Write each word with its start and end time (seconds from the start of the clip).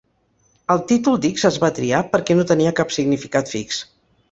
El 0.75 0.79
títol 0.91 1.19
d'"X" 1.25 1.43
es 1.51 1.59
va 1.65 1.71
triar 1.81 2.01
perquè 2.15 2.39
no 2.41 2.47
tenia 2.55 2.75
cap 2.83 2.99
significat 2.99 3.57
fix. 3.57 3.87